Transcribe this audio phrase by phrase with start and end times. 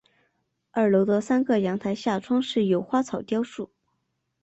[0.71, 3.69] 二楼的三个阳台下装饰有花草雕塑。